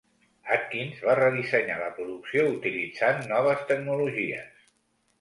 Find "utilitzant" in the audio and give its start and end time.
2.57-3.25